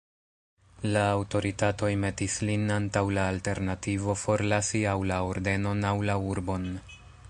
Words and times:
La 0.95 1.03
aŭtoritatoj 1.17 1.89
metis 2.05 2.39
lin 2.51 2.65
antaŭ 2.77 3.05
la 3.19 3.29
alternativo 3.35 4.19
forlasi 4.25 4.85
aŭ 4.95 4.99
la 5.13 5.25
ordenon 5.35 5.89
aŭ 5.93 5.97
la 6.11 6.23
urbon. 6.35 6.71